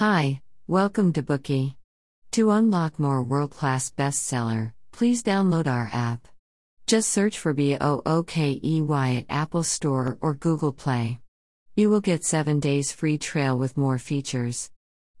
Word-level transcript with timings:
Hi, 0.00 0.40
welcome 0.66 1.12
to 1.12 1.22
Bookey. 1.22 1.74
To 2.30 2.52
unlock 2.52 2.98
more 2.98 3.22
world 3.22 3.50
class 3.50 3.90
bestseller, 3.90 4.72
please 4.92 5.22
download 5.22 5.66
our 5.66 5.90
app. 5.92 6.26
Just 6.86 7.10
search 7.10 7.38
for 7.38 7.52
B 7.52 7.76
O 7.78 8.00
O 8.06 8.22
K 8.22 8.58
E 8.64 8.80
Y 8.80 9.16
at 9.16 9.26
Apple 9.28 9.62
Store 9.62 10.16
or 10.22 10.32
Google 10.32 10.72
Play. 10.72 11.20
You 11.76 11.90
will 11.90 12.00
get 12.00 12.24
7 12.24 12.60
days 12.60 12.92
free 12.92 13.18
trial 13.18 13.58
with 13.58 13.76
more 13.76 13.98
features. 13.98 14.70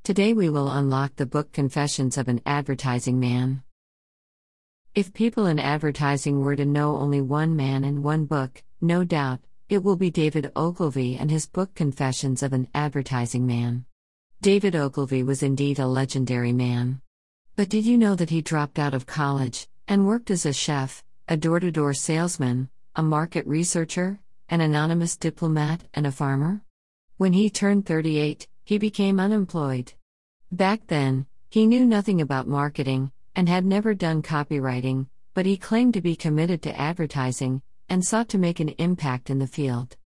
Today 0.02 0.32
we 0.32 0.48
will 0.48 0.70
unlock 0.70 1.14
the 1.16 1.26
book 1.26 1.52
Confessions 1.52 2.16
of 2.16 2.28
an 2.28 2.40
Advertising 2.46 3.20
Man. 3.20 3.62
If 4.94 5.12
people 5.12 5.44
in 5.44 5.58
advertising 5.58 6.40
were 6.40 6.56
to 6.56 6.64
know 6.64 6.96
only 6.96 7.20
one 7.20 7.54
man 7.54 7.84
and 7.84 8.02
one 8.02 8.24
book, 8.24 8.62
no 8.80 9.04
doubt, 9.04 9.40
it 9.68 9.84
will 9.84 9.96
be 9.96 10.10
David 10.10 10.50
Ogilvy 10.56 11.18
and 11.18 11.30
his 11.30 11.46
book 11.46 11.74
Confessions 11.74 12.42
of 12.42 12.54
an 12.54 12.66
Advertising 12.74 13.46
Man. 13.46 13.84
David 14.42 14.74
Ogilvy 14.74 15.22
was 15.22 15.42
indeed 15.42 15.78
a 15.78 15.86
legendary 15.86 16.52
man. 16.52 17.02
But 17.56 17.68
did 17.68 17.84
you 17.84 17.98
know 17.98 18.14
that 18.14 18.30
he 18.30 18.40
dropped 18.40 18.78
out 18.78 18.94
of 18.94 19.04
college 19.04 19.68
and 19.86 20.06
worked 20.06 20.30
as 20.30 20.46
a 20.46 20.52
chef, 20.54 21.04
a 21.28 21.36
door 21.36 21.60
to 21.60 21.70
door 21.70 21.92
salesman, 21.92 22.70
a 22.96 23.02
market 23.02 23.46
researcher, 23.46 24.18
an 24.48 24.62
anonymous 24.62 25.18
diplomat, 25.18 25.82
and 25.92 26.06
a 26.06 26.10
farmer? 26.10 26.62
When 27.18 27.34
he 27.34 27.50
turned 27.50 27.84
38, 27.84 28.48
he 28.64 28.78
became 28.78 29.20
unemployed. 29.20 29.92
Back 30.50 30.86
then, 30.86 31.26
he 31.50 31.66
knew 31.66 31.84
nothing 31.84 32.22
about 32.22 32.48
marketing 32.48 33.12
and 33.36 33.46
had 33.46 33.66
never 33.66 33.92
done 33.92 34.22
copywriting, 34.22 35.08
but 35.34 35.44
he 35.44 35.58
claimed 35.58 35.92
to 35.92 36.00
be 36.00 36.16
committed 36.16 36.62
to 36.62 36.80
advertising 36.80 37.60
and 37.90 38.02
sought 38.02 38.30
to 38.30 38.38
make 38.38 38.58
an 38.58 38.70
impact 38.78 39.28
in 39.28 39.38
the 39.38 39.46
field. 39.46 39.98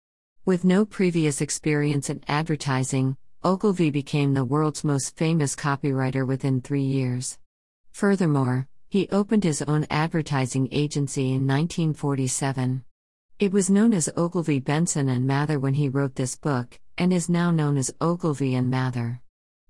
With 0.44 0.64
no 0.64 0.84
previous 0.84 1.40
experience 1.40 2.10
in 2.10 2.24
advertising, 2.26 3.16
Ogilvy 3.46 3.90
became 3.90 4.32
the 4.32 4.42
world's 4.42 4.84
most 4.84 5.18
famous 5.18 5.54
copywriter 5.54 6.26
within 6.26 6.62
three 6.62 6.82
years. 6.82 7.36
Furthermore, 7.92 8.66
he 8.88 9.06
opened 9.10 9.44
his 9.44 9.60
own 9.60 9.86
advertising 9.90 10.66
agency 10.72 11.26
in 11.26 11.46
1947. 11.46 12.82
It 13.38 13.52
was 13.52 13.68
known 13.68 13.92
as 13.92 14.08
Ogilvy 14.16 14.60
Benson 14.60 15.10
and 15.10 15.26
Mather 15.26 15.58
when 15.58 15.74
he 15.74 15.90
wrote 15.90 16.14
this 16.14 16.36
book, 16.36 16.80
and 16.96 17.12
is 17.12 17.28
now 17.28 17.50
known 17.50 17.76
as 17.76 17.94
Ogilvy 18.00 18.54
and 18.54 18.70
Mather. 18.70 19.20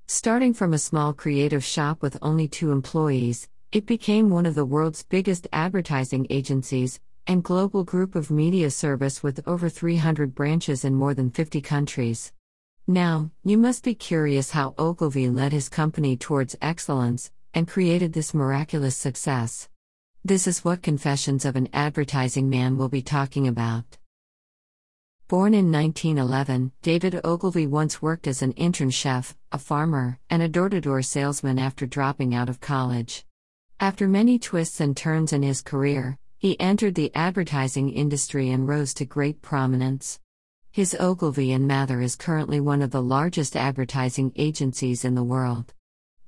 Starting 0.06 0.54
from 0.54 0.72
a 0.72 0.78
small 0.78 1.12
creative 1.12 1.64
shop 1.64 2.00
with 2.00 2.16
only 2.22 2.46
two 2.46 2.70
employees, 2.70 3.48
it 3.72 3.86
became 3.86 4.30
one 4.30 4.46
of 4.46 4.54
the 4.54 4.64
world's 4.64 5.02
biggest 5.02 5.48
advertising 5.52 6.28
agencies 6.30 7.00
and 7.26 7.42
global 7.42 7.82
group 7.82 8.14
of 8.14 8.30
media 8.30 8.70
service 8.70 9.20
with 9.20 9.42
over 9.48 9.68
300 9.68 10.32
branches 10.32 10.84
in 10.84 10.94
more 10.94 11.12
than 11.12 11.28
50 11.28 11.60
countries. 11.60 12.33
Now, 12.86 13.30
you 13.42 13.56
must 13.56 13.82
be 13.82 13.94
curious 13.94 14.50
how 14.50 14.74
Ogilvy 14.78 15.30
led 15.30 15.52
his 15.52 15.70
company 15.70 16.18
towards 16.18 16.54
excellence 16.60 17.30
and 17.54 17.66
created 17.66 18.12
this 18.12 18.34
miraculous 18.34 18.94
success. 18.94 19.70
This 20.22 20.46
is 20.46 20.66
what 20.66 20.82
Confessions 20.82 21.46
of 21.46 21.56
an 21.56 21.70
Advertising 21.72 22.50
Man 22.50 22.76
will 22.76 22.90
be 22.90 23.00
talking 23.00 23.48
about. 23.48 23.96
Born 25.28 25.54
in 25.54 25.72
1911, 25.72 26.72
David 26.82 27.22
Ogilvy 27.24 27.66
once 27.66 28.02
worked 28.02 28.26
as 28.26 28.42
an 28.42 28.52
intern 28.52 28.90
chef, 28.90 29.34
a 29.50 29.56
farmer, 29.56 30.18
and 30.28 30.42
a 30.42 30.48
door 30.48 30.68
to 30.68 30.78
door 30.78 31.00
salesman 31.00 31.58
after 31.58 31.86
dropping 31.86 32.34
out 32.34 32.50
of 32.50 32.60
college. 32.60 33.24
After 33.80 34.06
many 34.06 34.38
twists 34.38 34.78
and 34.80 34.94
turns 34.94 35.32
in 35.32 35.42
his 35.42 35.62
career, 35.62 36.18
he 36.36 36.60
entered 36.60 36.96
the 36.96 37.14
advertising 37.14 37.88
industry 37.88 38.50
and 38.50 38.68
rose 38.68 38.92
to 38.94 39.06
great 39.06 39.40
prominence. 39.40 40.20
His 40.74 40.96
Ogilvy 40.98 41.52
and 41.52 41.68
Mather 41.68 42.00
is 42.00 42.16
currently 42.16 42.58
one 42.58 42.82
of 42.82 42.90
the 42.90 43.00
largest 43.00 43.54
advertising 43.54 44.32
agencies 44.34 45.04
in 45.04 45.14
the 45.14 45.22
world. 45.22 45.72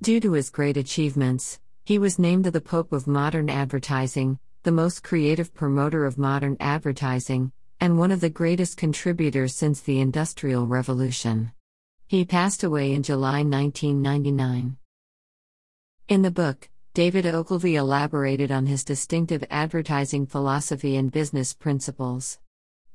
Due 0.01 0.21
to 0.21 0.31
his 0.31 0.49
great 0.49 0.77
achievements, 0.77 1.59
he 1.83 1.99
was 1.99 2.17
named 2.17 2.45
the 2.45 2.61
Pope 2.61 2.93
of 2.93 3.07
Modern 3.07 3.49
Advertising, 3.49 4.39
the 4.63 4.71
most 4.71 5.03
creative 5.03 5.53
promoter 5.53 6.05
of 6.05 6.17
modern 6.17 6.55
advertising, 6.61 7.51
and 7.81 7.99
one 7.99 8.09
of 8.09 8.21
the 8.21 8.29
greatest 8.29 8.77
contributors 8.77 9.53
since 9.53 9.81
the 9.81 9.99
Industrial 9.99 10.65
Revolution. 10.65 11.51
He 12.07 12.23
passed 12.23 12.63
away 12.63 12.93
in 12.93 13.03
July 13.03 13.43
1999. 13.43 14.77
In 16.07 16.21
the 16.21 16.31
book, 16.31 16.69
David 16.93 17.25
Ogilvy 17.25 17.75
elaborated 17.75 18.53
on 18.53 18.65
his 18.65 18.85
distinctive 18.85 19.43
advertising 19.49 20.25
philosophy 20.25 20.95
and 20.95 21.11
business 21.11 21.53
principles. 21.53 22.39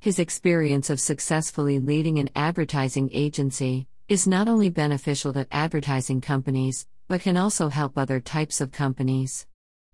His 0.02 0.18
experience 0.18 0.90
of 0.90 0.98
successfully 0.98 1.78
leading 1.78 2.18
an 2.18 2.28
advertising 2.34 3.08
agency 3.12 3.86
is 4.08 4.26
not 4.26 4.48
only 4.48 4.68
beneficial 4.68 5.32
to 5.32 5.46
advertising 5.52 6.20
companies, 6.20 6.88
but 7.06 7.20
can 7.20 7.36
also 7.36 7.68
help 7.68 7.96
other 7.96 8.18
types 8.18 8.60
of 8.60 8.72
companies. 8.72 9.46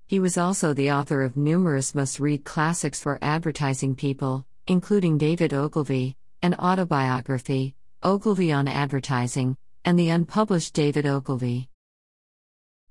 He 0.07 0.19
was 0.19 0.39
also 0.39 0.73
the 0.73 0.93
author 0.93 1.21
of 1.21 1.37
numerous 1.37 1.95
must 1.95 2.21
read 2.21 2.47
classics 2.47 3.03
for 3.03 3.19
advertising 3.21 3.95
people, 3.97 4.47
including 4.67 5.19
David 5.19 5.53
Ogilvy, 5.53 6.17
an 6.41 6.55
autobiography, 6.55 7.75
Ogilvy 8.03 8.51
on 8.51 8.67
Advertising, 8.67 9.59
and 9.85 9.99
the 9.99 10.09
unpublished 10.09 10.73
David 10.73 11.05
Ogilvy. 11.05 11.69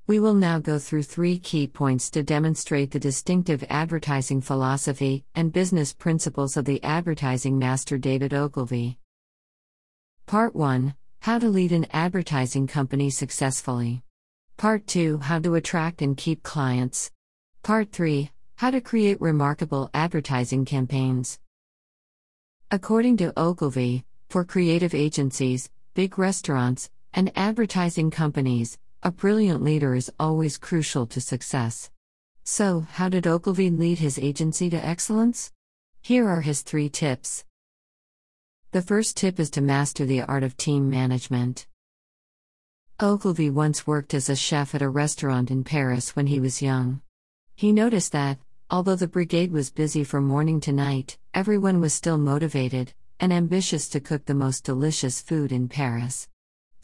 We 0.07 0.21
will 0.21 0.35
now 0.35 0.59
go 0.59 0.79
through 0.79 1.03
three 1.03 1.37
key 1.37 1.67
points 1.67 2.09
to 2.11 2.23
demonstrate 2.23 2.91
the 2.91 2.99
distinctive 2.99 3.61
advertising 3.69 4.39
philosophy 4.39 5.25
and 5.35 5.51
business 5.51 5.91
principles 5.91 6.55
of 6.55 6.63
the 6.63 6.81
advertising 6.81 7.59
master 7.59 7.97
David 7.97 8.33
Ogilvy. 8.33 8.99
Part 10.25 10.55
1 10.55 10.95
How 11.19 11.39
to 11.39 11.49
lead 11.49 11.73
an 11.73 11.87
advertising 11.91 12.67
company 12.67 13.09
successfully. 13.09 14.01
Part 14.55 14.87
2 14.87 15.17
How 15.17 15.39
to 15.39 15.55
attract 15.55 16.01
and 16.01 16.15
keep 16.15 16.41
clients. 16.41 17.11
Part 17.61 17.91
3 17.91 18.31
How 18.55 18.71
to 18.71 18.79
create 18.79 19.19
remarkable 19.19 19.89
advertising 19.93 20.63
campaigns. 20.63 21.37
According 22.71 23.17
to 23.17 23.33
Ogilvy, 23.35 24.05
for 24.29 24.45
creative 24.45 24.93
agencies, 24.93 25.69
big 25.95 26.17
restaurants, 26.17 26.89
and 27.13 27.29
advertising 27.35 28.09
companies, 28.09 28.77
a 29.07 29.11
brilliant 29.11 29.63
leader 29.63 29.95
is 29.95 30.11
always 30.19 30.57
crucial 30.57 31.05
to 31.07 31.21
success. 31.21 31.89
So, 32.43 32.85
how 32.91 33.07
did 33.07 33.25
Ogilvy 33.25 33.69
lead 33.69 33.99
his 33.99 34.19
agency 34.19 34.69
to 34.69 34.85
excellence? 34.85 35.53
Here 36.01 36.27
are 36.27 36.41
his 36.41 36.61
three 36.61 36.89
tips. 36.89 37.45
The 38.73 38.81
first 38.81 39.15
tip 39.15 39.39
is 39.39 39.49
to 39.51 39.61
master 39.61 40.05
the 40.05 40.23
art 40.23 40.43
of 40.43 40.57
team 40.57 40.89
management. 40.89 41.67
Ogilvy 42.99 43.49
once 43.49 43.87
worked 43.87 44.13
as 44.13 44.27
a 44.27 44.35
chef 44.35 44.75
at 44.75 44.81
a 44.81 44.89
restaurant 44.89 45.51
in 45.51 45.63
Paris 45.63 46.13
when 46.13 46.27
he 46.27 46.41
was 46.41 46.61
young. 46.61 46.99
He 47.55 47.71
noticed 47.71 48.11
that, 48.11 48.39
although 48.69 48.97
the 48.97 49.07
brigade 49.07 49.53
was 49.53 49.69
busy 49.69 50.03
from 50.03 50.27
morning 50.27 50.59
to 50.59 50.73
night, 50.73 51.17
everyone 51.33 51.79
was 51.79 51.93
still 51.93 52.17
motivated 52.17 52.93
and 53.21 53.31
ambitious 53.31 53.87
to 53.87 54.01
cook 54.01 54.25
the 54.25 54.33
most 54.33 54.65
delicious 54.65 55.21
food 55.21 55.53
in 55.53 55.69
Paris. 55.69 56.27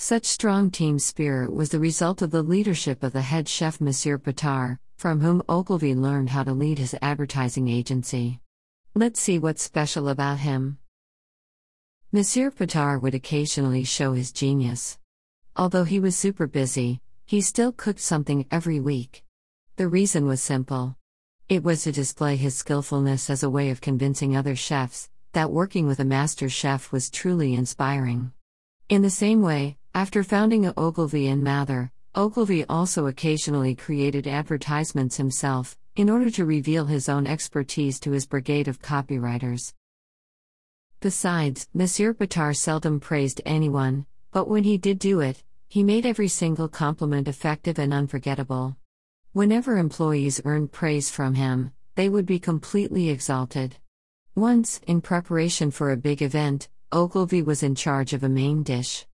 Such 0.06 0.26
strong 0.26 0.70
team 0.70 1.00
spirit 1.00 1.54
was 1.54 1.70
the 1.70 1.80
result 1.80 2.22
of 2.22 2.30
the 2.30 2.44
leadership 2.44 3.04
of 3.04 3.14
the 3.14 3.22
head 3.22 3.48
chef 3.48 3.80
Monsieur 3.80 4.18
Pitard, 4.18 4.78
from 4.98 5.22
whom 5.22 5.42
Ogilvy 5.48 5.96
learned 5.96 6.32
how 6.32 6.44
to 6.44 6.52
lead 6.52 6.78
his 6.78 6.94
advertising 7.02 7.70
agency. 7.70 8.42
Let's 8.94 9.22
see 9.22 9.40
what's 9.40 9.64
special 9.64 10.10
about 10.10 10.40
him. 10.40 10.78
Monsieur 12.12 12.52
Pitard 12.52 13.02
would 13.02 13.16
occasionally 13.16 13.86
show 13.86 14.12
his 14.12 14.34
genius. 14.34 14.98
Although 15.56 15.86
he 15.86 16.02
was 16.02 16.18
super 16.18 16.48
busy, 16.48 17.00
he 17.26 17.40
still 17.40 17.72
cooked 17.72 18.02
something 18.02 18.46
every 18.52 18.82
week. 18.82 19.24
The 19.78 19.88
reason 19.88 20.28
was 20.28 20.42
simple. 20.42 20.98
It 21.48 21.64
was 21.64 21.84
to 21.84 21.94
display 21.94 22.36
his 22.36 22.58
skillfulness 22.58 23.30
as 23.30 23.42
a 23.42 23.50
way 23.50 23.70
of 23.70 23.80
convincing 23.80 24.36
other 24.36 24.58
chefs 24.58 25.10
that 25.32 25.50
working 25.50 25.88
with 25.88 26.02
a 26.02 26.04
master 26.04 26.50
chef 26.50 26.92
was 26.92 27.10
truly 27.10 27.54
inspiring. 27.54 28.34
In 28.90 29.02
the 29.02 29.10
same 29.10 29.42
way, 29.42 29.78
after 29.96 30.24
founding 30.24 30.72
Ogilvy 30.76 31.28
and 31.28 31.44
Mather, 31.44 31.92
Ogilvy 32.16 32.66
also 32.66 33.06
occasionally 33.06 33.76
created 33.76 34.28
advertisements 34.28 35.18
himself, 35.18 35.78
in 35.96 36.10
order 36.10 36.32
to 36.32 36.46
reveal 36.46 36.86
his 36.86 37.08
own 37.08 37.28
expertise 37.28 38.00
to 38.00 38.12
his 38.12 38.26
brigade 38.26 38.68
of 38.68 38.82
copywriters. 38.82 39.74
Besides, 41.00 41.68
Monsieur 41.76 42.14
Pitard 42.14 42.56
seldom 42.58 43.00
praised 43.00 43.42
anyone, 43.46 44.08
but 44.32 44.50
when 44.50 44.64
he 44.64 44.80
did 44.80 44.98
do 44.98 45.20
it, 45.20 45.44
he 45.68 45.84
made 45.84 46.08
every 46.08 46.28
single 46.28 46.68
compliment 46.68 47.28
effective 47.28 47.78
and 47.78 47.94
unforgettable. 47.94 48.76
Whenever 49.32 49.78
employees 49.78 50.42
earned 50.44 50.72
praise 50.72 51.12
from 51.12 51.36
him, 51.36 51.72
they 51.96 52.10
would 52.10 52.26
be 52.26 52.40
completely 52.40 53.10
exalted. 53.10 53.76
Once, 54.34 54.82
in 54.88 55.02
preparation 55.02 55.70
for 55.70 55.92
a 55.92 55.98
big 55.98 56.24
event, 56.24 56.68
Ogilvy 56.92 57.44
was 57.44 57.62
in 57.62 57.76
charge 57.76 58.14
of 58.14 58.24
a 58.24 58.30
main 58.30 58.64
dish. 58.64 59.06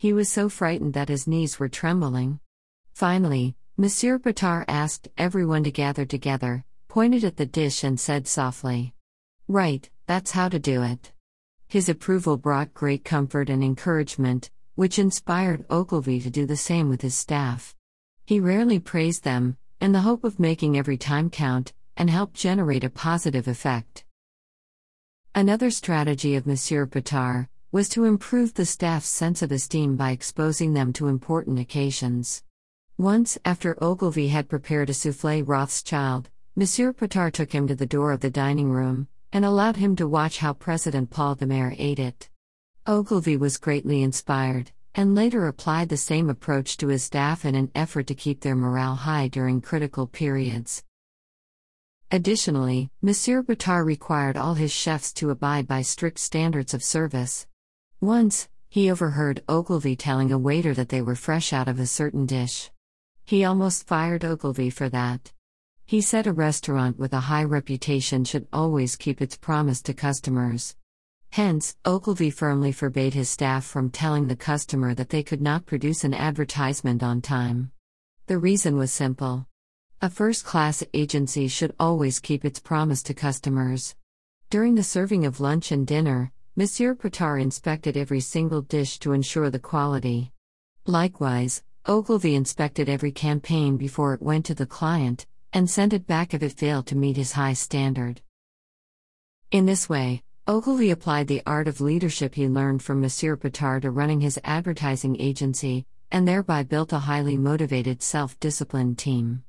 He 0.00 0.14
was 0.14 0.30
so 0.30 0.48
frightened 0.48 0.94
that 0.94 1.10
his 1.10 1.26
knees 1.26 1.58
were 1.58 1.68
trembling. 1.68 2.40
Finally, 2.94 3.54
Monsieur 3.76 4.18
Pitard 4.18 4.64
asked 4.66 5.08
everyone 5.18 5.62
to 5.64 5.70
gather 5.70 6.06
together, 6.06 6.64
pointed 6.88 7.22
at 7.22 7.36
the 7.36 7.44
dish, 7.44 7.84
and 7.84 8.00
said 8.00 8.26
softly, 8.26 8.94
Right, 9.46 9.90
that's 10.06 10.30
how 10.30 10.48
to 10.48 10.58
do 10.58 10.82
it. 10.82 11.12
His 11.68 11.90
approval 11.90 12.38
brought 12.38 12.72
great 12.72 13.04
comfort 13.04 13.50
and 13.50 13.62
encouragement, 13.62 14.50
which 14.74 14.98
inspired 14.98 15.66
Ogilvy 15.68 16.18
to 16.20 16.30
do 16.30 16.46
the 16.46 16.56
same 16.56 16.88
with 16.88 17.02
his 17.02 17.14
staff. 17.14 17.76
He 18.24 18.40
rarely 18.40 18.78
praised 18.78 19.24
them, 19.24 19.58
in 19.82 19.92
the 19.92 20.00
hope 20.00 20.24
of 20.24 20.40
making 20.40 20.78
every 20.78 20.96
time 20.96 21.28
count, 21.28 21.74
and 21.94 22.08
help 22.08 22.32
generate 22.32 22.84
a 22.84 22.88
positive 22.88 23.46
effect. 23.46 24.06
Another 25.34 25.70
strategy 25.70 26.36
of 26.36 26.46
Monsieur 26.46 26.86
Pitard 26.86 27.48
was 27.72 27.88
to 27.88 28.04
improve 28.04 28.54
the 28.54 28.66
staff's 28.66 29.06
sense 29.08 29.42
of 29.42 29.52
esteem 29.52 29.96
by 29.96 30.10
exposing 30.10 30.74
them 30.74 30.92
to 30.92 31.06
important 31.06 31.58
occasions. 31.58 32.42
Once, 32.98 33.38
after 33.44 33.82
Ogilvy 33.82 34.28
had 34.28 34.48
prepared 34.48 34.90
a 34.90 34.92
souffle 34.92 35.46
Rothschild, 35.46 36.28
Monsieur 36.56 36.92
Pitard 36.92 37.32
took 37.32 37.52
him 37.52 37.68
to 37.68 37.76
the 37.76 37.86
door 37.86 38.10
of 38.10 38.20
the 38.20 38.30
dining 38.30 38.70
room 38.70 39.06
and 39.32 39.44
allowed 39.44 39.76
him 39.76 39.94
to 39.94 40.08
watch 40.08 40.38
how 40.38 40.52
President 40.52 41.10
Paul 41.10 41.36
Doumer 41.36 41.74
ate 41.78 42.00
it. 42.00 42.28
Ogilvy 42.88 43.36
was 43.36 43.56
greatly 43.56 44.02
inspired, 44.02 44.72
and 44.96 45.14
later 45.14 45.46
applied 45.46 45.88
the 45.88 45.96
same 45.96 46.28
approach 46.28 46.76
to 46.76 46.88
his 46.88 47.04
staff 47.04 47.44
in 47.44 47.54
an 47.54 47.70
effort 47.76 48.08
to 48.08 48.14
keep 48.16 48.40
their 48.40 48.56
morale 48.56 48.96
high 48.96 49.28
during 49.28 49.60
critical 49.60 50.08
periods. 50.08 50.82
Additionally, 52.10 52.90
Monsieur 53.00 53.44
Pitard 53.44 53.86
required 53.86 54.36
all 54.36 54.54
his 54.54 54.72
chefs 54.72 55.12
to 55.12 55.30
abide 55.30 55.68
by 55.68 55.82
strict 55.82 56.18
standards 56.18 56.74
of 56.74 56.82
service. 56.82 57.46
Once, 58.00 58.48
he 58.70 58.90
overheard 58.90 59.42
Ogilvy 59.46 59.94
telling 59.94 60.32
a 60.32 60.38
waiter 60.38 60.72
that 60.72 60.88
they 60.88 61.02
were 61.02 61.14
fresh 61.14 61.52
out 61.52 61.68
of 61.68 61.78
a 61.78 61.86
certain 61.86 62.24
dish. 62.24 62.70
He 63.26 63.44
almost 63.44 63.86
fired 63.86 64.24
Ogilvy 64.24 64.70
for 64.70 64.88
that. 64.88 65.32
He 65.84 66.00
said 66.00 66.26
a 66.26 66.32
restaurant 66.32 66.98
with 66.98 67.12
a 67.12 67.20
high 67.20 67.44
reputation 67.44 68.24
should 68.24 68.48
always 68.54 68.96
keep 68.96 69.20
its 69.20 69.36
promise 69.36 69.82
to 69.82 69.92
customers. 69.92 70.76
Hence, 71.28 71.76
Ogilvy 71.84 72.30
firmly 72.30 72.72
forbade 72.72 73.12
his 73.12 73.28
staff 73.28 73.66
from 73.66 73.90
telling 73.90 74.28
the 74.28 74.36
customer 74.36 74.94
that 74.94 75.10
they 75.10 75.22
could 75.22 75.42
not 75.42 75.66
produce 75.66 76.02
an 76.02 76.14
advertisement 76.14 77.02
on 77.02 77.20
time. 77.20 77.70
The 78.28 78.38
reason 78.38 78.78
was 78.78 78.90
simple. 78.90 79.46
A 80.00 80.08
first 80.08 80.46
class 80.46 80.82
agency 80.94 81.48
should 81.48 81.74
always 81.78 82.18
keep 82.18 82.46
its 82.46 82.60
promise 82.60 83.02
to 83.02 83.12
customers. 83.12 83.94
During 84.48 84.76
the 84.76 84.82
serving 84.82 85.26
of 85.26 85.38
lunch 85.38 85.70
and 85.70 85.86
dinner, 85.86 86.32
Monsieur 86.56 86.96
Pitard 86.96 87.40
inspected 87.40 87.96
every 87.96 88.18
single 88.18 88.60
dish 88.60 88.98
to 88.98 89.12
ensure 89.12 89.50
the 89.50 89.60
quality. 89.60 90.32
Likewise, 90.84 91.62
Ogilvy 91.86 92.34
inspected 92.34 92.88
every 92.88 93.12
campaign 93.12 93.76
before 93.76 94.14
it 94.14 94.20
went 94.20 94.46
to 94.46 94.54
the 94.54 94.66
client, 94.66 95.26
and 95.52 95.70
sent 95.70 95.92
it 95.92 96.08
back 96.08 96.34
if 96.34 96.42
it 96.42 96.52
failed 96.52 96.88
to 96.88 96.96
meet 96.96 97.16
his 97.16 97.32
high 97.32 97.52
standard. 97.52 98.20
In 99.52 99.66
this 99.66 99.88
way, 99.88 100.24
Ogilvy 100.48 100.90
applied 100.90 101.28
the 101.28 101.42
art 101.46 101.68
of 101.68 101.80
leadership 101.80 102.34
he 102.34 102.48
learned 102.48 102.82
from 102.82 103.00
Monsieur 103.00 103.36
Pitard 103.36 103.82
to 103.82 103.92
running 103.92 104.20
his 104.20 104.40
advertising 104.42 105.20
agency, 105.20 105.86
and 106.10 106.26
thereby 106.26 106.64
built 106.64 106.92
a 106.92 106.98
highly 106.98 107.36
motivated, 107.36 108.02
self 108.02 108.38
disciplined 108.40 108.98
team. 108.98 109.44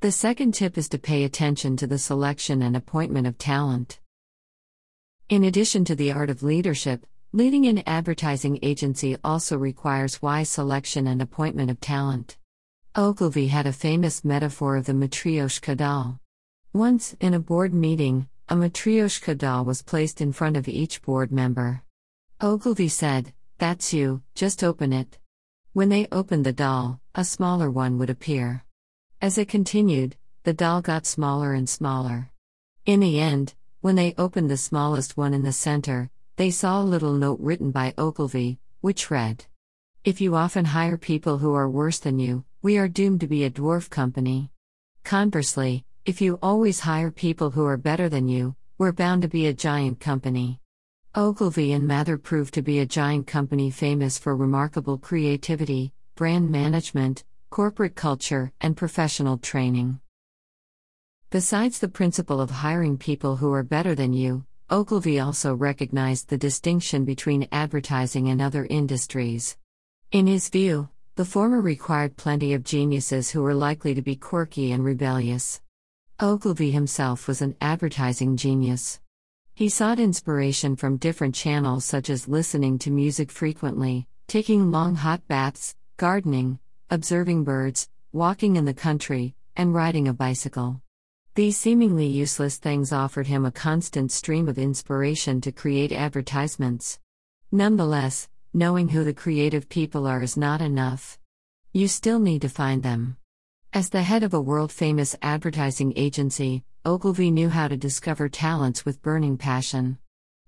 The 0.00 0.10
second 0.10 0.52
tip 0.52 0.78
is 0.78 0.88
to 0.88 0.98
pay 0.98 1.24
attention 1.24 1.76
to 1.76 1.86
the 1.86 1.98
selection 1.98 2.62
and 2.62 2.74
appointment 2.74 3.26
of 3.26 3.36
talent. 3.36 4.00
In 5.28 5.42
addition 5.42 5.84
to 5.86 5.96
the 5.96 6.12
art 6.12 6.30
of 6.30 6.44
leadership, 6.44 7.04
leading 7.32 7.66
an 7.66 7.82
advertising 7.84 8.60
agency 8.62 9.16
also 9.24 9.58
requires 9.58 10.22
wise 10.22 10.48
selection 10.48 11.08
and 11.08 11.20
appointment 11.20 11.68
of 11.68 11.80
talent. 11.80 12.36
Ogilvy 12.94 13.48
had 13.48 13.66
a 13.66 13.72
famous 13.72 14.24
metaphor 14.24 14.76
of 14.76 14.86
the 14.86 14.92
Matryoshka 14.92 15.76
doll. 15.76 16.20
Once, 16.72 17.16
in 17.18 17.34
a 17.34 17.40
board 17.40 17.74
meeting, 17.74 18.28
a 18.48 18.54
Matryoshka 18.54 19.36
doll 19.36 19.64
was 19.64 19.82
placed 19.82 20.20
in 20.20 20.32
front 20.32 20.56
of 20.56 20.68
each 20.68 21.02
board 21.02 21.32
member. 21.32 21.82
Ogilvy 22.40 22.88
said, 22.88 23.32
That's 23.58 23.92
you, 23.92 24.22
just 24.36 24.62
open 24.62 24.92
it. 24.92 25.18
When 25.72 25.88
they 25.88 26.06
opened 26.12 26.46
the 26.46 26.52
doll, 26.52 27.00
a 27.16 27.24
smaller 27.24 27.68
one 27.68 27.98
would 27.98 28.10
appear. 28.10 28.64
As 29.20 29.38
it 29.38 29.48
continued, 29.48 30.14
the 30.44 30.54
doll 30.54 30.82
got 30.82 31.04
smaller 31.04 31.52
and 31.52 31.68
smaller. 31.68 32.30
In 32.84 33.00
the 33.00 33.18
end, 33.18 33.54
when 33.86 33.94
they 33.94 34.16
opened 34.18 34.50
the 34.50 34.56
smallest 34.56 35.16
one 35.16 35.32
in 35.32 35.44
the 35.44 35.52
center, 35.52 36.10
they 36.34 36.50
saw 36.50 36.82
a 36.82 36.90
little 36.92 37.12
note 37.12 37.38
written 37.38 37.70
by 37.70 37.94
Ogilvy, 37.96 38.58
which 38.80 39.12
read 39.12 39.44
If 40.02 40.20
you 40.20 40.34
often 40.34 40.64
hire 40.64 40.96
people 40.96 41.38
who 41.38 41.54
are 41.54 41.70
worse 41.70 42.00
than 42.00 42.18
you, 42.18 42.44
we 42.62 42.78
are 42.78 42.88
doomed 42.88 43.20
to 43.20 43.28
be 43.28 43.44
a 43.44 43.50
dwarf 43.50 43.88
company. 43.88 44.50
Conversely, 45.04 45.84
if 46.04 46.20
you 46.20 46.36
always 46.42 46.80
hire 46.80 47.12
people 47.12 47.52
who 47.52 47.64
are 47.64 47.76
better 47.76 48.08
than 48.08 48.26
you, 48.26 48.56
we're 48.76 48.90
bound 48.90 49.22
to 49.22 49.28
be 49.28 49.46
a 49.46 49.54
giant 49.54 50.00
company. 50.00 50.58
Ogilvy 51.14 51.72
and 51.72 51.86
Mather 51.86 52.18
proved 52.18 52.54
to 52.54 52.62
be 52.62 52.80
a 52.80 52.86
giant 52.86 53.28
company 53.28 53.70
famous 53.70 54.18
for 54.18 54.34
remarkable 54.34 54.98
creativity, 54.98 55.92
brand 56.16 56.50
management, 56.50 57.22
corporate 57.50 57.94
culture, 57.94 58.50
and 58.60 58.76
professional 58.76 59.38
training. 59.38 60.00
Besides 61.30 61.80
the 61.80 61.88
principle 61.88 62.40
of 62.40 62.50
hiring 62.50 62.96
people 62.98 63.34
who 63.34 63.52
are 63.52 63.64
better 63.64 63.96
than 63.96 64.12
you, 64.12 64.44
Ogilvy 64.70 65.18
also 65.18 65.56
recognized 65.56 66.28
the 66.28 66.38
distinction 66.38 67.04
between 67.04 67.48
advertising 67.50 68.28
and 68.28 68.40
other 68.40 68.64
industries. 68.70 69.56
In 70.12 70.28
his 70.28 70.48
view, 70.48 70.88
the 71.16 71.24
former 71.24 71.60
required 71.60 72.16
plenty 72.16 72.54
of 72.54 72.62
geniuses 72.62 73.28
who 73.28 73.42
were 73.42 73.54
likely 73.54 73.92
to 73.92 74.02
be 74.02 74.14
quirky 74.14 74.70
and 74.70 74.84
rebellious. 74.84 75.60
Ogilvy 76.20 76.70
himself 76.70 77.26
was 77.26 77.42
an 77.42 77.56
advertising 77.60 78.36
genius. 78.36 79.00
He 79.52 79.68
sought 79.68 79.98
inspiration 79.98 80.76
from 80.76 80.96
different 80.96 81.34
channels 81.34 81.84
such 81.84 82.08
as 82.08 82.28
listening 82.28 82.78
to 82.78 82.92
music 82.92 83.32
frequently, 83.32 84.06
taking 84.28 84.70
long 84.70 84.94
hot 84.94 85.26
baths, 85.26 85.74
gardening, 85.96 86.60
observing 86.88 87.42
birds, 87.42 87.88
walking 88.12 88.54
in 88.54 88.64
the 88.64 88.74
country, 88.74 89.34
and 89.56 89.74
riding 89.74 90.06
a 90.06 90.12
bicycle. 90.12 90.80
These 91.36 91.58
seemingly 91.58 92.06
useless 92.06 92.56
things 92.56 92.94
offered 92.94 93.26
him 93.26 93.44
a 93.44 93.52
constant 93.52 94.10
stream 94.10 94.48
of 94.48 94.56
inspiration 94.56 95.42
to 95.42 95.52
create 95.52 95.92
advertisements. 95.92 96.98
Nonetheless, 97.52 98.30
knowing 98.54 98.88
who 98.88 99.04
the 99.04 99.12
creative 99.12 99.68
people 99.68 100.06
are 100.06 100.22
is 100.22 100.38
not 100.38 100.62
enough. 100.62 101.18
You 101.74 101.88
still 101.88 102.20
need 102.20 102.40
to 102.40 102.48
find 102.48 102.82
them. 102.82 103.18
As 103.74 103.90
the 103.90 104.02
head 104.02 104.22
of 104.22 104.32
a 104.32 104.40
world 104.40 104.72
famous 104.72 105.14
advertising 105.20 105.92
agency, 105.94 106.64
Ogilvy 106.86 107.30
knew 107.30 107.50
how 107.50 107.68
to 107.68 107.76
discover 107.76 108.30
talents 108.30 108.86
with 108.86 109.02
burning 109.02 109.36
passion. 109.36 109.98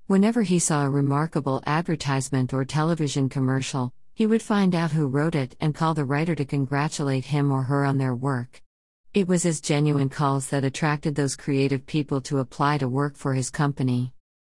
Whenever 0.06 0.40
he 0.40 0.58
saw 0.58 0.86
a 0.86 0.90
remarkable 0.90 1.62
advertisement 1.66 2.54
or 2.54 2.64
television 2.64 3.28
commercial, 3.28 3.92
he 4.14 4.26
would 4.26 4.40
find 4.40 4.74
out 4.74 4.92
who 4.92 5.06
wrote 5.06 5.34
it 5.34 5.54
and 5.60 5.74
call 5.74 5.92
the 5.92 6.06
writer 6.06 6.34
to 6.34 6.46
congratulate 6.46 7.26
him 7.26 7.52
or 7.52 7.64
her 7.64 7.84
on 7.84 7.98
their 7.98 8.14
work. 8.14 8.62
It 9.14 9.26
was 9.26 9.42
his 9.42 9.62
genuine 9.62 10.10
calls 10.10 10.48
that 10.48 10.64
attracted 10.64 11.14
those 11.14 11.34
creative 11.34 11.86
people 11.86 12.20
to 12.22 12.38
apply 12.38 12.78
to 12.78 12.88
work 12.88 13.16
for 13.16 13.32
his 13.32 13.48
company. 13.48 14.12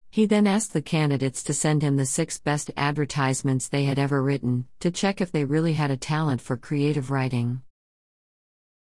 He 0.09 0.25
then 0.25 0.45
asked 0.45 0.73
the 0.73 0.81
candidates 0.81 1.41
to 1.43 1.53
send 1.53 1.81
him 1.81 1.95
the 1.95 2.05
six 2.05 2.37
best 2.37 2.69
advertisements 2.75 3.69
they 3.69 3.85
had 3.85 3.97
ever 3.97 4.21
written, 4.21 4.67
to 4.81 4.91
check 4.91 5.21
if 5.21 5.31
they 5.31 5.45
really 5.45 5.73
had 5.73 5.89
a 5.89 5.95
talent 5.95 6.41
for 6.41 6.57
creative 6.57 7.09
writing. 7.09 7.61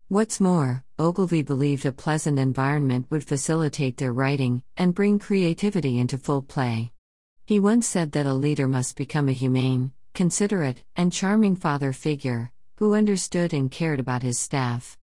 What's 0.08 0.40
more, 0.40 0.86
Ogilvy 0.98 1.42
believed 1.42 1.86
a 1.86 1.92
pleasant 1.92 2.40
environment 2.40 3.08
would 3.10 3.26
facilitate 3.26 3.98
their 3.98 4.14
writing 4.14 4.64
and 4.78 4.96
bring 4.96 5.20
creativity 5.20 6.00
into 6.00 6.18
full 6.18 6.44
play. 6.44 6.94
He 7.46 7.60
once 7.60 7.86
said 7.86 8.14
that 8.14 8.26
a 8.26 8.34
leader 8.34 8.70
must 8.70 8.96
become 8.96 9.28
a 9.28 9.34
humane, 9.34 9.92
considerate, 10.14 10.84
and 10.96 11.12
charming 11.12 11.58
father 11.58 11.92
figure 11.92 12.54
who 12.78 12.94
understood 12.94 13.54
and 13.54 13.70
cared 13.70 14.00
about 14.00 14.24
his 14.24 14.40
staff. 14.40 14.98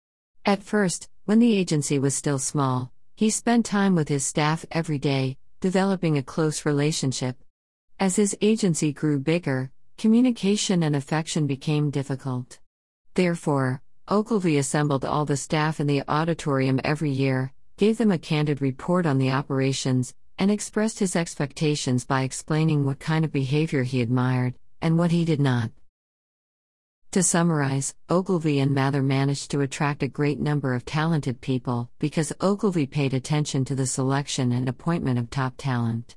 At 0.45 0.65
first, 0.65 1.09
when 1.25 1.39
the 1.39 1.57
agency 1.57 2.01
was 2.01 2.17
still 2.17 2.41
small, 2.41 2.91
he 3.15 3.31
spent 3.31 3.65
time 3.65 3.95
with 3.95 4.09
his 4.09 4.27
staff 4.27 4.67
every 4.73 4.99
day, 4.99 5.37
developing 5.61 6.19
a 6.19 6.23
close 6.23 6.67
relationship. 6.67 7.37
As 8.01 8.17
his 8.17 8.37
agency 8.41 8.93
grew 8.93 9.21
bigger, 9.21 9.71
communication 9.99 10.83
and 10.83 10.97
affection 10.97 11.47
became 11.47 11.91
difficult. 11.91 12.59
Therefore, 13.15 13.83
Ogilvy 14.09 14.59
assembled 14.59 15.05
all 15.05 15.25
the 15.25 15.37
staff 15.37 15.79
in 15.79 15.87
the 15.87 16.03
auditorium 16.09 16.81
every 16.83 17.13
year, 17.13 17.53
gave 17.77 17.99
them 17.99 18.11
a 18.11 18.19
candid 18.19 18.61
report 18.61 19.07
on 19.07 19.19
the 19.19 19.31
operations, 19.31 20.13
and 20.39 20.51
expressed 20.51 20.99
his 20.99 21.15
expectations 21.15 22.05
by 22.05 22.23
explaining 22.23 22.85
what 22.85 22.99
kind 22.99 23.25
of 23.25 23.31
behavior 23.31 23.85
he 23.85 24.01
admired 24.01 24.55
and 24.81 24.99
what 24.99 25.13
he 25.13 25.25
did 25.25 25.41
not. 25.41 25.71
To 27.13 27.23
summarize, 27.23 27.95
Ogilvy 28.09 28.61
and 28.61 28.73
Mather 28.73 29.03
managed 29.03 29.51
to 29.51 29.61
attract 29.61 30.03
a 30.03 30.09
great 30.09 30.41
number 30.41 30.73
of 30.73 30.87
talented 30.87 31.43
people 31.43 31.91
because 31.99 32.33
Ogilvy 32.41 32.87
paid 32.87 33.13
attention 33.13 33.67
to 33.67 33.75
the 33.75 33.87
selection 33.87 34.51
and 34.51 34.67
appointment 34.67 35.19
of 35.19 35.29
top 35.29 35.53
talent. 35.59 36.17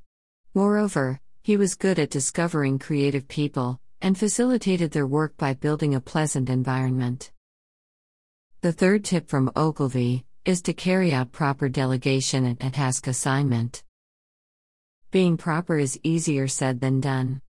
Moreover, 0.53 1.19
he 1.43 1.57
was 1.57 1.75
good 1.75 1.99
at 1.99 2.11
discovering 2.11 2.79
creative 2.79 3.27
people 3.27 3.81
and 4.01 4.17
facilitated 4.17 4.91
their 4.91 5.05
work 5.05 5.35
by 5.35 5.53
building 5.53 5.93
a 5.93 5.99
pleasant 5.99 6.49
environment. 6.49 7.33
The 8.61 8.71
third 8.71 9.03
tip 9.03 9.27
from 9.27 9.51
Ogilvy 9.53 10.23
is 10.45 10.61
to 10.61 10.73
carry 10.73 11.11
out 11.11 11.33
proper 11.33 11.67
delegation 11.67 12.45
and 12.45 12.73
task 12.73 13.05
assignment. 13.07 13.83
Being 15.11 15.35
proper 15.35 15.77
is 15.77 15.99
easier 16.03 16.47
said 16.47 16.79
than 16.79 17.01
done. 17.01 17.41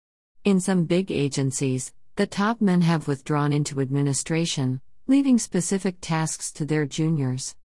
In 0.44 0.60
some 0.60 0.86
big 0.86 1.12
agencies, 1.12 1.92
the 2.16 2.26
top 2.28 2.61
men 2.61 2.80
have 2.80 3.09
withdrawn 3.09 3.52
into 3.52 3.80
administration, 3.80 4.80
leaving 5.09 5.37
specific 5.37 5.97
tasks 6.00 6.52
to 6.52 6.64
their 6.64 6.87
juniors. 6.87 7.56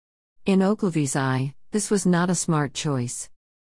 In 0.48 0.64
Ogilvy's 0.64 1.16
eye, 1.16 1.54
this 1.70 1.92
was 1.92 2.08
not 2.08 2.32
a 2.32 2.36
smart 2.36 2.74
choice. 2.74 3.30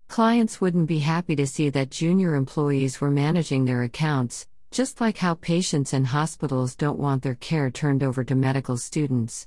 Clients 0.09 0.61
wouldn't 0.61 0.89
be 0.89 0.99
happy 0.99 1.37
to 1.37 1.47
see 1.47 1.71
that 1.71 1.91
junior 1.91 2.35
employees 2.35 3.01
were 3.01 3.11
managing 3.11 3.65
their 3.65 3.85
accounts, 3.85 4.49
just 4.73 5.01
like 5.01 5.19
how 5.19 5.35
patients 5.35 5.93
and 5.93 6.09
hospitals 6.09 6.75
don't 6.75 6.99
want 6.99 7.23
their 7.23 7.37
care 7.37 7.71
turned 7.71 8.03
over 8.03 8.25
to 8.25 8.35
medical 8.35 8.77
students. 8.77 9.47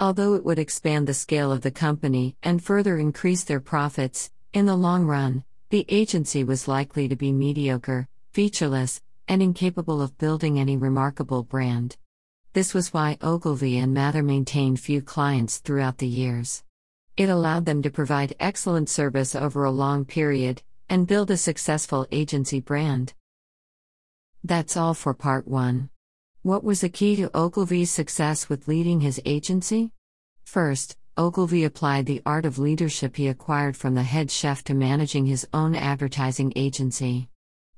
Although 0.00 0.32
it 0.32 0.44
would 0.44 0.58
expand 0.58 1.06
the 1.06 1.12
scale 1.12 1.52
of 1.52 1.60
the 1.60 1.70
company 1.70 2.34
and 2.42 2.64
further 2.64 2.96
increase 2.96 3.44
their 3.44 3.60
profits, 3.60 4.30
in 4.54 4.64
the 4.64 4.74
long 4.74 5.04
run, 5.04 5.44
the 5.68 5.84
agency 5.90 6.44
was 6.44 6.66
likely 6.66 7.08
to 7.08 7.16
be 7.16 7.30
mediocre, 7.30 8.08
featureless, 8.32 9.02
and 9.28 9.42
incapable 9.42 10.02
of 10.02 10.18
building 10.18 10.58
any 10.58 10.76
remarkable 10.76 11.42
brand. 11.42 11.96
This 12.52 12.74
was 12.74 12.92
why 12.92 13.18
Ogilvy 13.22 13.78
and 13.78 13.94
Mather 13.94 14.22
maintained 14.22 14.78
few 14.78 15.00
clients 15.00 15.58
throughout 15.58 15.98
the 15.98 16.06
years. 16.06 16.62
It 17.16 17.28
allowed 17.28 17.66
them 17.66 17.82
to 17.82 17.90
provide 17.90 18.34
excellent 18.40 18.88
service 18.88 19.34
over 19.34 19.64
a 19.64 19.70
long 19.70 20.04
period 20.04 20.62
and 20.88 21.06
build 21.06 21.30
a 21.30 21.36
successful 21.36 22.06
agency 22.12 22.60
brand. 22.60 23.14
That's 24.44 24.76
all 24.76 24.94
for 24.94 25.14
part 25.14 25.46
1. 25.46 25.88
What 26.42 26.64
was 26.64 26.80
the 26.80 26.88
key 26.88 27.16
to 27.16 27.30
Ogilvy's 27.34 27.90
success 27.90 28.48
with 28.48 28.66
leading 28.66 29.00
his 29.00 29.20
agency? 29.24 29.92
First, 30.44 30.96
Ogilvy 31.16 31.64
applied 31.64 32.06
the 32.06 32.22
art 32.26 32.44
of 32.44 32.58
leadership 32.58 33.16
he 33.16 33.28
acquired 33.28 33.76
from 33.76 33.94
the 33.94 34.02
head 34.02 34.30
chef 34.30 34.64
to 34.64 34.74
managing 34.74 35.26
his 35.26 35.46
own 35.52 35.74
advertising 35.74 36.52
agency. 36.56 37.28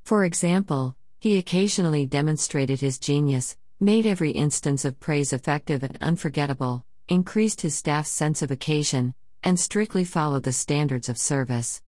For 0.05 0.25
example, 0.25 0.97
he 1.25 1.39
occasionally 1.39 2.05
demonstrated 2.05 2.83
his 2.83 2.99
genius, 2.99 3.57
made 3.81 4.05
every 4.05 4.31
instance 4.33 4.85
of 4.85 5.01
praise 5.01 5.33
effective 5.33 5.83
and 5.83 5.97
unforgettable, 6.03 6.85
increased 7.09 7.63
his 7.63 7.75
staff's 7.75 8.11
sense 8.11 8.43
of 8.43 8.51
occasion, 8.51 9.15
and 9.43 9.59
strictly 9.59 10.05
followed 10.05 10.43
the 10.43 10.53
standards 10.53 11.09
of 11.09 11.17
service. 11.17 11.81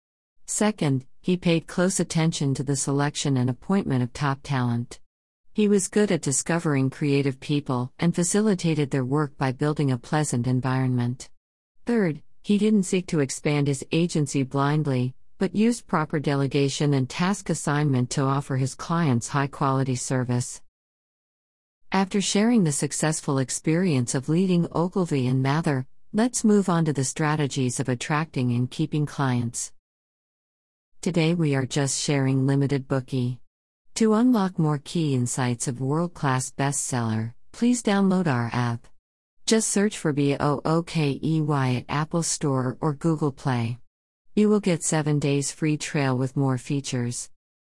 Second, 0.47 1.05
he 1.21 1.37
paid 1.37 1.67
close 1.67 2.01
attention 2.01 2.55
to 2.55 2.63
the 2.63 2.77
selection 2.77 3.37
and 3.37 3.51
appointment 3.51 4.03
of 4.03 4.11
top 4.15 4.39
talent. 4.43 5.01
He 5.53 5.69
was 5.69 5.89
good 5.89 6.11
at 6.11 6.23
discovering 6.23 6.89
creative 6.89 7.39
people 7.39 7.93
and 7.99 8.15
facilitated 8.15 8.91
their 8.91 9.05
work 9.05 9.37
by 9.37 9.53
building 9.53 9.91
a 9.91 9.99
pleasant 9.99 10.47
environment. 10.47 11.29
Third, 11.85 12.23
he 12.43 12.57
didn't 12.57 12.85
seek 12.85 13.07
to 13.09 13.21
expand 13.21 13.69
his 13.69 13.85
agency 13.93 14.45
blindly, 14.45 15.15
but 15.39 15.55
used 15.55 15.87
proper 15.87 16.19
delegation 16.19 16.95
and 16.95 17.09
task 17.09 17.51
assignment 17.51 18.11
to 18.11 18.23
offer 18.23 18.57
his 18.57 18.75
clients 18.75 19.29
high 19.29 19.47
quality 19.47 19.97
service. 19.97 20.63
After 21.93 22.21
sharing 22.21 22.65
the 22.65 22.73
successful 22.73 23.39
experience 23.39 24.15
of 24.15 24.29
leading 24.29 24.67
Ogilvy 24.73 25.27
and 25.27 25.43
Mather, 25.43 25.87
let's 26.13 26.45
move 26.45 26.69
on 26.69 26.85
to 26.87 26.93
the 26.93 27.05
strategies 27.05 27.79
of 27.81 27.89
attracting 27.89 28.53
and 28.53 28.71
keeping 28.71 29.07
clients. 29.07 29.73
Today 31.01 31.35
we 31.35 31.55
are 31.55 31.67
just 31.67 32.01
sharing 32.03 32.47
limited 32.47 32.89
Bookey. 32.89 33.39
To 33.97 34.15
unlock 34.15 34.59
more 34.59 34.81
key 34.83 35.15
insights 35.15 35.69
of 35.69 35.81
world 35.81 36.13
class 36.15 36.51
bestseller, 36.51 37.33
please 37.53 37.83
download 37.83 38.27
our 38.27 38.51
app. 38.53 38.87
Just 39.47 39.69
search 39.69 39.97
for 39.97 40.13
BOOKEY 40.13 41.79
at 41.79 41.85
Apple 41.89 42.23
Store 42.23 42.77
or 42.81 42.93
Google 42.93 43.33
Play. 43.33 43.79
You 44.39 44.51
will 44.51 44.61
get 44.61 44.83
7 44.83 45.19
days 45.19 45.51
free 45.51 45.79
trial 45.79 46.19
with 46.19 46.37
more 46.37 46.59
features. 46.59 47.31